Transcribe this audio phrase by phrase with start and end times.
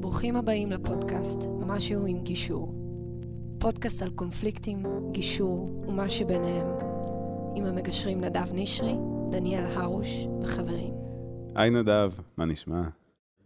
[0.00, 2.74] ברוכים הבאים לפודקאסט משהו עם גישור.
[3.58, 4.82] פודקאסט על קונפליקטים,
[5.12, 6.66] גישור ומה שביניהם.
[7.56, 8.94] עם המגשרים נדב נשרי,
[9.30, 10.08] דניאל הרוש
[10.42, 10.94] וחברים.
[11.54, 12.82] היי נדב, מה נשמע?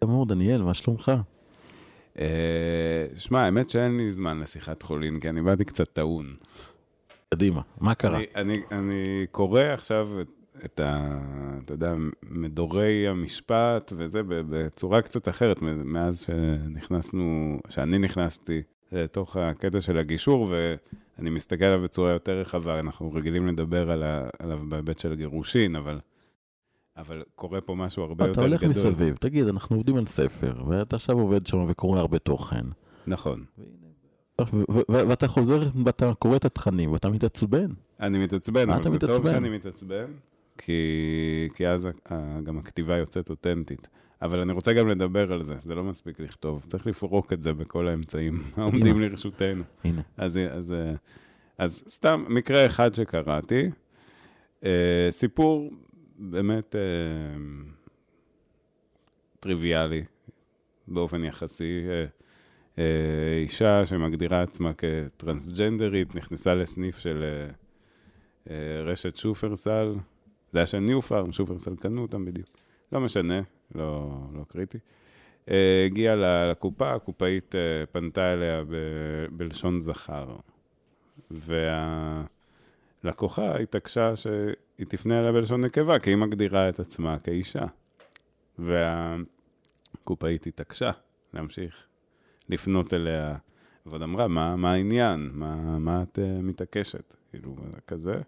[0.05, 1.13] גמור, דניאל, מה שלומך?
[2.19, 6.35] אה, שמע, האמת שאין לי זמן לשיחת חולין, כי אני באתי קצת טעון.
[7.35, 8.17] קדימה, מה קרה?
[8.17, 10.09] אני, אני, אני קורא עכשיו
[10.65, 11.19] את, ה...
[11.65, 19.99] אתה יודע, מדורי המשפט וזה בצורה קצת אחרת מאז שנכנסנו, שאני נכנסתי לתוך הקטע של
[19.99, 23.91] הגישור, ואני מסתכל עליו בצורה יותר רחבה, אנחנו רגילים לדבר
[24.39, 26.01] עליו בהיבט של גירושין, אבל...
[26.97, 28.59] אבל קורה פה משהו הרבה יותר אתה גדול.
[28.69, 32.67] הולך מסביב, תגיד, אנחנו עובדים על ספר, ואתה עכשיו עובד שם וקורא הרבה תוכן.
[33.07, 33.45] נכון.
[34.89, 37.67] ואתה חוזר ואתה קורא את התכנים ואתה מתעצבן.
[38.01, 39.31] אני מתעצבן, אבל אתה זה טוב?
[39.31, 40.07] שאני מתעצבן,
[40.59, 41.89] כי, כי אז
[42.45, 43.89] גם הכתיבה יוצאת אותנטית.
[44.25, 47.53] אבל אני רוצה גם לדבר על זה, זה לא מספיק לכתוב, צריך לפרוק את זה
[47.53, 49.63] בכל האמצעים העומדים לרשותנו.
[49.85, 50.03] הנה.
[50.17, 50.93] אז, אז, אה,
[51.59, 53.71] אז סתם מקרה אחד שקראתי,
[54.65, 55.71] אה, סיפור
[56.19, 56.81] באמת אה,
[59.41, 60.05] טריוויאלי
[60.89, 61.81] באופן יחסי.
[63.43, 67.25] אישה שמגדירה עצמה כטרנסג'נדרית, נכנסה לסניף של
[68.85, 69.95] רשת שופרסל,
[70.55, 72.49] זה היה של ניו פארם, שופרסל קנו אותם בדיוק.
[72.93, 73.41] לא משנה,
[73.75, 74.79] לא, לא קריטי.
[75.51, 76.17] אה, הגיעה
[76.51, 80.37] לקופה, הקופאית אה, פנתה אליה ב- בלשון זכר.
[83.03, 87.65] והלקוחה התעקשה שהיא תפנה אליה בלשון נקבה, כי היא מגדירה את עצמה כאישה.
[88.59, 90.91] והקופאית התעקשה
[91.35, 91.87] להמשיך
[92.49, 93.37] לפנות אליה,
[93.87, 95.31] ועוד אמרה, מה, מה העניין?
[95.33, 97.15] מה, מה את uh, מתעקשת?
[97.31, 98.21] כאילו, כזה.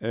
[0.00, 0.04] Uh,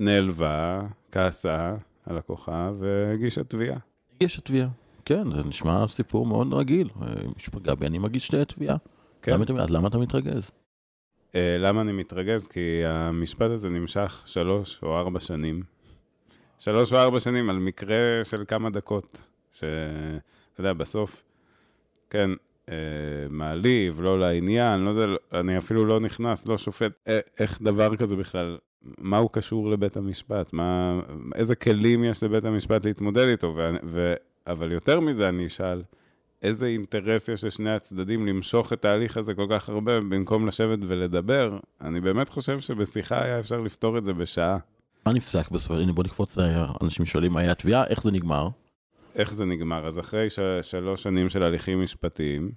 [0.00, 0.80] נעלבה,
[1.12, 1.74] כעסה
[2.06, 3.78] על הכוכב והגישה תביעה.
[4.20, 4.68] יש התביעה.
[5.04, 6.88] כן, זה נשמע סיפור מאוד רגיל.
[7.02, 8.76] אה, מישהו פגע בי, אני מגיש תביעה.
[9.22, 9.32] כן.
[9.32, 10.50] למה אתה- אז למה אתה מתרגז?
[11.30, 12.46] Uh, למה אני מתרגז?
[12.46, 15.62] כי המשפט הזה נמשך שלוש או ארבע שנים.
[16.58, 19.20] שלוש או ארבע שנים על מקרה של כמה דקות.
[19.52, 19.68] שאתה
[20.58, 21.22] יודע, בסוף,
[22.10, 22.30] כן,
[22.66, 22.70] uh,
[23.30, 26.92] מעליב, לא לעניין, לא זה, אני אפילו לא נכנס, לא שופט.
[27.08, 28.58] א- איך דבר כזה בכלל,
[28.98, 30.52] מה הוא קשור לבית המשפט?
[30.52, 31.00] מה,
[31.34, 33.54] איזה כלים יש לבית המשפט להתמודד איתו?
[33.56, 34.14] ו, ו,
[34.46, 35.82] אבל יותר מזה, אני אשאל,
[36.42, 41.58] איזה אינטרס יש לשני הצדדים למשוך את ההליך הזה כל כך הרבה במקום לשבת ולדבר?
[41.80, 44.58] אני באמת חושב שבשיחה היה אפשר לפתור את זה בשעה.
[45.06, 45.74] מה נפסק בסופו?
[45.74, 48.48] הנה בוא נקפוץ, ל- אנשים שואלים מה היה התביעה, איך זה נגמר?
[49.14, 49.86] איך זה נגמר?
[49.86, 50.38] אז אחרי ש...
[50.62, 52.50] שלוש שנים של הליכים משפטיים, אה,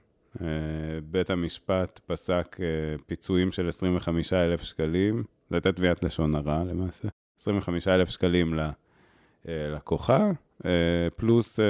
[1.12, 2.66] בית המשפט פסק אה,
[3.08, 7.08] פיצויים של 25,000 שקלים, זו הייתה תביעת לשון הרע למעשה,
[7.42, 8.70] 25,000 שקלים ל-
[9.48, 9.70] אה,
[10.66, 10.72] אה,
[11.16, 11.66] פלוס אה,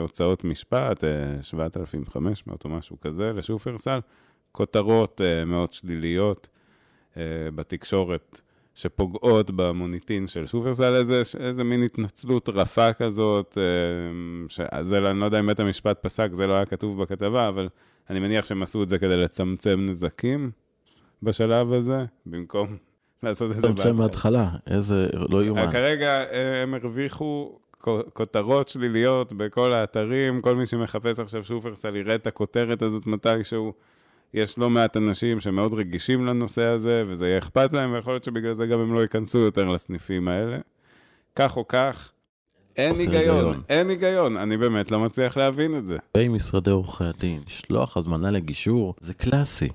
[0.00, 3.98] הוצאות משפט, אה, 7,500 או משהו כזה לשופרסל,
[4.52, 6.48] כותרות אה, מאוד שליליות
[7.16, 7.22] אה,
[7.54, 8.40] בתקשורת.
[8.74, 15.40] שפוגעות במוניטין של שופרסל, איזה, איזה מין התנצלות רפה כזאת, אה, שזה, אני לא יודע
[15.40, 17.68] אם בית המשפט פסק, זה לא היה כתוב בכתבה, אבל
[18.10, 20.50] אני מניח שהם עשו את זה כדי לצמצם נזקים
[21.22, 22.76] בשלב הזה, במקום
[23.22, 25.72] לעשות את זה מצא מההתחלה, איזה, לא יאומן.
[25.72, 27.58] כרגע אה, הם הרוויחו
[28.12, 33.72] כותרות שליליות בכל האתרים, כל מי שמחפש עכשיו שופרסל יראה את הכותרת הזאת מתישהו.
[34.34, 38.54] יש לא מעט אנשים שמאוד רגישים לנושא הזה, וזה יהיה אכפת להם, ויכול להיות שבגלל
[38.54, 40.58] זה גם הם לא ייכנסו יותר לסניפים האלה.
[41.36, 42.10] כך או כך,
[42.76, 43.60] אין היגיון, היגיון.
[43.68, 45.96] אין היגיון, אני באמת לא מצליח להבין את זה.
[46.16, 49.68] ועם משרדי עורכי הדין, לשלוח הזמנה לגישור, זה קלאסי.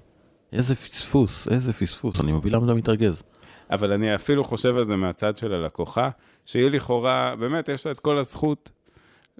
[0.53, 3.23] איזה פספוס, איזה פספוס, אני מבין למה אתה מתרגז.
[3.71, 6.09] אבל אני אפילו חושב על זה מהצד של הלקוחה,
[6.45, 8.71] שהיא לכאורה, באמת, יש לה את כל הזכות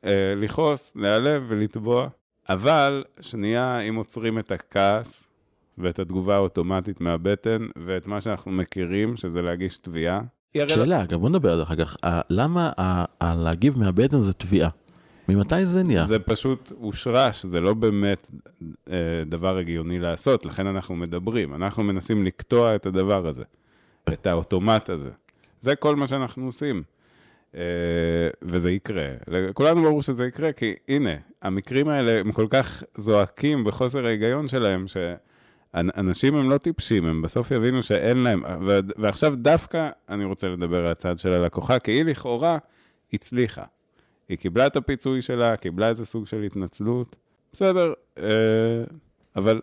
[0.06, 2.08] אה, לכעוס, להיעלב ולתבוע,
[2.50, 5.28] אבל שנייה, אם עוצרים את הכעס
[5.78, 10.22] ואת התגובה האוטומטית מהבטן, ואת מה שאנחנו מכירים, שזה להגיש תביעה,
[10.56, 11.98] לא- שאלה, גם בוא נדבר על זה אחר כך,
[12.30, 12.72] למה
[13.22, 14.70] להגיב מהבטן זה תביעה?
[15.30, 16.06] ממתי זה נהיה?
[16.06, 18.28] זה פשוט הושרש, זה לא באמת
[18.92, 18.96] אה,
[19.26, 21.56] דבר הגיוני לעשות, לכן אנחנו מדברים.
[21.56, 23.44] אנחנו מנסים לקטוע את הדבר הזה,
[24.14, 25.10] את האוטומט הזה.
[25.60, 26.84] זה כל מה שאנחנו עושים.
[27.56, 27.62] אה,
[28.42, 29.08] וזה יקרה.
[29.28, 34.86] לכולנו ברור שזה יקרה, כי הנה, המקרים האלה הם כל כך זועקים בחוסר ההיגיון שלהם,
[34.88, 38.44] שאנשים הם לא טיפשים, הם בסוף יבינו שאין להם,
[38.98, 42.58] ועכשיו דווקא אני רוצה לדבר על הצד של הלקוחה, כי היא לכאורה
[43.14, 43.64] הצליחה.
[44.30, 47.16] היא קיבלה את הפיצוי שלה, קיבלה איזה סוג של התנצלות,
[47.54, 48.84] בסדר, אה,
[49.36, 49.62] אבל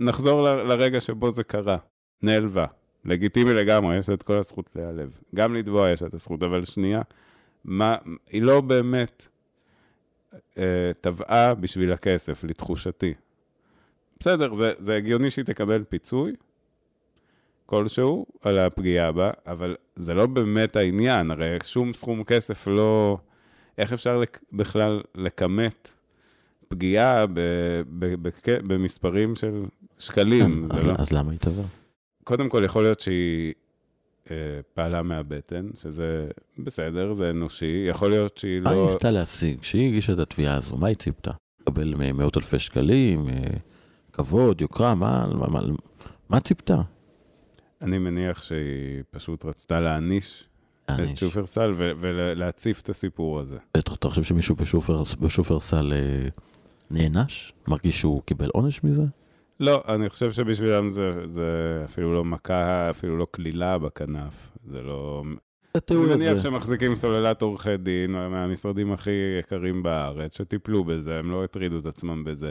[0.00, 1.76] נחזור לרגע שבו זה קרה.
[2.22, 2.66] נעלבה.
[3.04, 5.10] לגיטימי לגמרי, יש לה את כל הזכות להיעלב.
[5.34, 7.02] גם לתבוע יש לה את הזכות, אבל שנייה,
[7.64, 7.96] מה,
[8.30, 9.28] היא לא באמת
[10.58, 13.14] אה, תבעה בשביל הכסף, לתחושתי.
[14.20, 16.32] בסדר, זה, זה הגיוני שהיא תקבל פיצוי
[17.66, 23.18] כלשהו על הפגיעה בה, אבל זה לא באמת העניין, הרי שום סכום כסף לא...
[23.78, 25.90] איך אפשר לק, בכלל לכמת
[26.68, 27.32] פגיעה ב,
[27.98, 28.28] ב, ב, ב,
[28.66, 29.64] במספרים של
[29.98, 30.66] שקלים?
[30.68, 30.92] כן, אז, לא...
[30.98, 31.66] אז למה היא תבעה?
[32.24, 33.54] קודם כל, יכול להיות שהיא
[34.30, 34.36] אה,
[34.74, 36.28] פעלה מהבטן, שזה
[36.58, 37.86] בסדר, זה אנושי.
[37.88, 38.86] יכול להיות שהיא מה היא לא...
[38.86, 39.60] ניסתה להשיג?
[39.60, 41.30] כשהיא הגישה את התביעה הזו, מה היא ציפתה?
[41.60, 43.34] לקבל מאות אלפי שקלים, אה,
[44.12, 45.60] כבוד, יוקרה, מה, מה, מה,
[46.28, 46.80] מה ציפתה?
[47.82, 50.44] אני מניח שהיא פשוט רצתה להעניש
[50.90, 51.16] את.
[51.16, 53.56] שופרסל ו- ולהציף את הסיפור הזה.
[53.78, 56.28] אתה אתה חושב שמישהו בשופר, בשופרסל אה,
[56.90, 57.52] נענש?
[57.68, 59.02] מרגיש שהוא קיבל עונש מזה?
[59.60, 64.48] לא, אני חושב שבשבילם זה, זה אפילו לא מכה, אפילו לא קלילה בכנף.
[64.64, 65.22] זה לא...
[65.90, 66.14] אני.
[66.14, 71.78] מניח שהם מחזיקים סוללת עורכי דין מהמשרדים הכי יקרים בארץ, שטיפלו בזה, הם לא הטרידו
[71.78, 72.50] את עצמם בזה.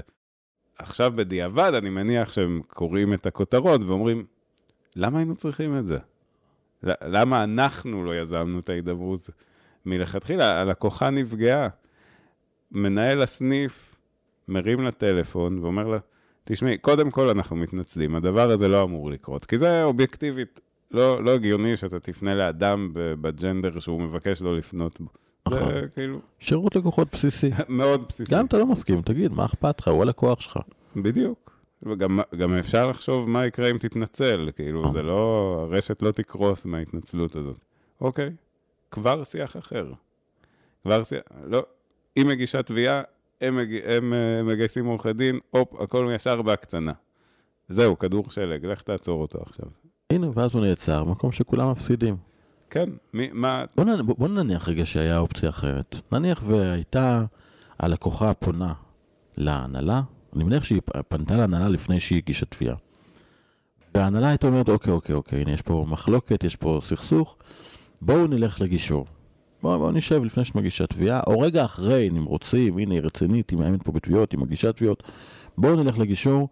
[0.78, 4.26] עכשיו בדיעבד, אני מניח שהם קוראים את הכותרות ואומרים,
[4.96, 5.98] למה היינו צריכים את זה?
[6.84, 9.30] למה אנחנו לא יזמנו את ההידברות
[9.86, 10.62] מלכתחילה?
[10.62, 11.68] הלקוחה נפגעה.
[12.72, 13.96] מנהל הסניף
[14.48, 15.98] מרים לה טלפון ואומר לה,
[16.52, 20.60] תשמעי, קודם כל אנחנו מתנצלים, הדבר הזה לא אמור לקרות, כי זה אובייקטיבית
[20.92, 25.10] לא, לא הגיוני שאתה תפנה לאדם בג'נדר שהוא מבקש לא לפנות בו.
[25.48, 25.74] נכון.
[25.74, 27.52] זה כאילו שירות לקוחות בסיסי.
[27.70, 28.36] מאוד בסיסי.
[28.36, 29.88] גם אתה לא מסכים, תגיד, מה אכפת לך?
[29.88, 30.60] הוא הלקוח שלך.
[30.96, 31.60] בדיוק.
[31.84, 37.36] וגם גם אפשר לחשוב מה יקרה אם תתנצל, כאילו, זה לא, הרשת לא תקרוס מההתנצלות
[37.36, 37.58] הזאת.
[38.02, 38.30] אוקיי,
[38.92, 39.92] כבר שיח אחר.
[40.84, 41.66] כבר שיח, לא,
[42.16, 43.02] היא מגישה תביעה,
[43.42, 43.80] הם, מג...
[43.86, 46.92] הם אה, מגייסים עורכי דין, הופ, הכל ישר בהקצנה.
[47.70, 49.66] זהו, כדור שלג, לך תעצור אותו עכשיו.
[50.10, 52.18] הנה, ואז הוא נעצר, מקום שכולם מפסידים.
[52.70, 54.06] כן, מי, מה, בוא, נ...
[54.06, 55.96] בוא נניח רגע שהיה אופציה אחרת.
[56.12, 57.26] נניח והייתה
[57.80, 58.74] הלקוחה פונה
[59.38, 60.02] להנהלה,
[60.36, 62.76] אני מניח שהיא פנתה להנהלה לפני שהיא הגישה תביעה.
[63.96, 67.38] וההנהלה הייתה אומרת, אוקיי, אוקיי, אוקיי, הנה יש פה מחלוקת, יש פה סכסוך,
[68.02, 69.06] בואו נלך לגישור.
[69.62, 73.60] בואו בוא נשב לפני שמגישה תביעה, או רגע אחרי, אם רוצים, הנה היא רצינית, היא
[73.60, 75.04] מאיימת פה בתביעות, היא מגישה תביעות,
[75.58, 76.50] בואו נלך לגישור.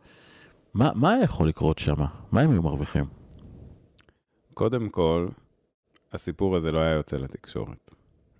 [0.73, 1.95] מה, מה יכול לקרות שם?
[2.31, 3.05] מה הם היו מרוויחים?
[4.53, 5.27] קודם כל,
[6.13, 7.91] הסיפור הזה לא היה יוצא לתקשורת.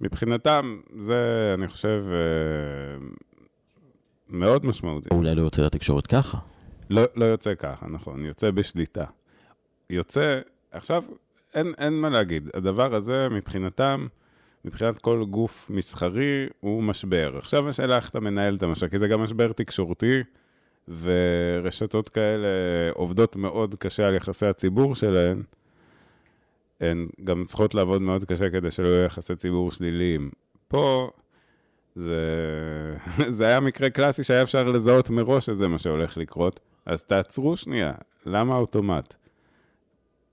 [0.02, 3.08] מבחינתם, זה, אני חושב, אה,
[4.30, 5.10] מאוד משמעותי.
[5.12, 6.38] או אולי לא יוצא לתקשורת ככה.
[6.90, 9.06] לא, לא יוצא ככה, נכון, יוצא בשליטה.
[9.90, 10.40] יוצא,
[10.72, 11.04] עכשיו,
[11.54, 14.08] אין, אין מה להגיד, הדבר הזה מבחינתם,
[14.66, 17.38] מבחינת כל גוף מסחרי, הוא משבר.
[17.38, 20.24] עכשיו השאלה איך אתה מנהל את המשבר, כי זה גם משבר תקשורתי,
[21.02, 22.48] ורשתות כאלה
[22.94, 25.44] עובדות מאוד קשה על יחסי הציבור שלהן.
[26.82, 30.30] הן גם צריכות לעבוד מאוד קשה כדי שלא יהיו יחסי ציבור שליליים.
[30.68, 31.10] פה
[31.96, 32.16] זה,
[33.38, 36.60] זה היה מקרה קלאסי שהיה אפשר לזהות מראש שזה מה שהולך לקרות.
[36.86, 37.94] אז תעצרו שנייה,
[38.26, 39.16] למה אוטומט?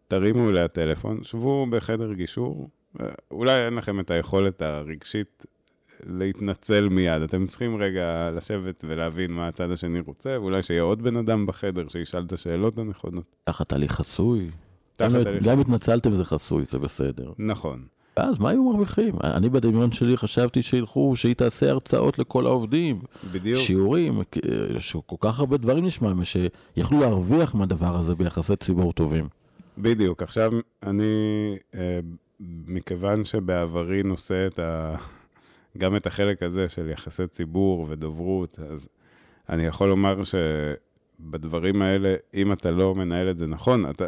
[0.08, 2.68] תרימו אליה טלפון, שבו בחדר גישור,
[3.30, 5.46] אולי אין לכם את היכולת הרגשית
[6.06, 11.16] להתנצל מיד, אתם צריכים רגע לשבת ולהבין מה הצד השני רוצה, ואולי שיהיה עוד בן
[11.16, 13.24] אדם בחדר שישאל את השאלות הנכונות.
[13.44, 14.50] תחת הליך חסוי.
[14.96, 17.32] תחת גם- הליך- גם התנצלתם וזה חסוי, זה בסדר.
[17.38, 17.84] נכון.
[18.16, 19.14] ואז מה היו מרוויחים?
[19.24, 23.00] אני בדמיון שלי חשבתי שילכו, שהיא תעשה הרצאות לכל העובדים,
[23.32, 23.58] בדיוק.
[23.60, 24.22] שיעורים,
[24.78, 29.28] שכל כך הרבה דברים נשמע, שיכלו להרוויח מהדבר הזה ביחסי ציבור טובים.
[29.78, 30.22] בדיוק.
[30.22, 30.52] עכשיו,
[30.82, 31.04] אני,
[31.74, 32.00] אה,
[32.66, 34.94] מכיוון שבעברי נושא את ה...
[35.78, 38.88] גם את החלק הזה של יחסי ציבור ודוברות, אז
[39.48, 44.06] אני יכול לומר שבדברים האלה, אם אתה לא מנהל את זה נכון, אתה,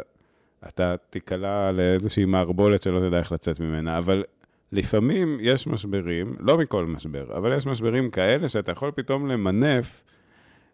[0.67, 4.23] אתה תיקלע לאיזושהי מערבולת שלא תדע איך לצאת ממנה, אבל
[4.71, 10.03] לפעמים יש משברים, לא מכל משבר, אבל יש משברים כאלה שאתה יכול פתאום למנף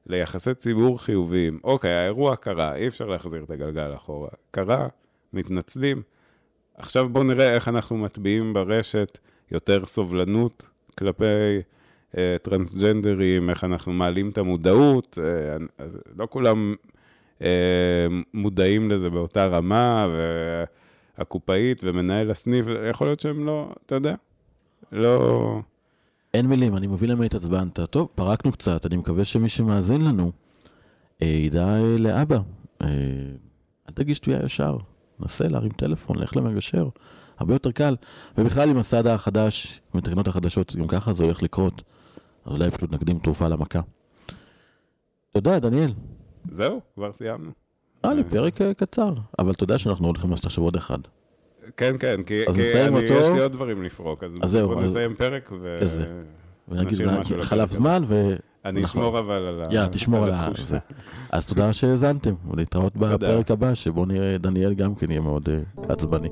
[0.08, 1.60] ליחסי ציבור חיוביים.
[1.64, 4.30] אוקיי, האירוע קרה, אי אפשר להחזיר את הגלגל אחורה.
[4.52, 4.88] קרה,
[5.34, 6.02] מתנצלים.
[6.78, 9.18] עכשיו בואו נראה איך אנחנו מטביעים ברשת
[9.52, 10.66] יותר סובלנות
[10.98, 11.26] כלפי
[12.18, 15.18] אה, טרנסג'נדרים, איך אנחנו מעלים את המודעות.
[15.22, 16.76] אה, אז לא כולם
[17.42, 20.08] אה, מודעים לזה באותה רמה,
[21.18, 24.16] והקופאית ומנהל הסניף, יכול להיות שהם לא, אתה יודע,
[24.92, 25.60] לא...
[26.34, 27.80] אין מילים, אני מבין למה התעצבנת.
[27.80, 30.32] טוב, פרקנו קצת, אני מקווה שמי שמאזין לנו
[31.22, 32.38] אה, ידע אה, לאבא.
[32.82, 32.88] אה,
[33.90, 34.78] אל תגיש תביעה ישר,
[35.26, 36.90] נסה להרים טלפון, לך למגשר,
[37.38, 37.96] הרבה יותר קל.
[38.38, 41.82] ובכלל עם הסעד החדש, עם התקנות החדשות, גם ככה זה הולך לקרות.
[42.46, 43.80] אז אולי פשוט נקדים תרופה למכה.
[45.34, 45.94] תודה, דניאל.
[46.50, 47.52] זהו, כבר סיימנו.
[48.04, 50.98] נראה לי פרק אה, קצר, אבל אתה יודע שאנחנו הולכים לעשות עכשיו עוד אחד.
[51.78, 53.20] כן, כן, כי, כי נסיים אני, אותו.
[53.22, 55.78] יש לי עוד דברים לפרוק, אז, אז זהו, בוא אז- נסיים פרק ו...
[55.82, 56.22] כזה.
[56.68, 58.36] ונגיד, חלף לפרק זמן, ו...
[58.66, 59.02] אני נכון.
[59.02, 59.74] אשמור אבל על ה...
[59.74, 60.36] יאללה, תשמור על ה...
[60.48, 60.78] התחושה.
[61.32, 66.30] אז תודה שהאזנתם, ולהתראות בפרק הבא, שבו נראה דניאל גם כן יהיה מאוד אה, עצבני.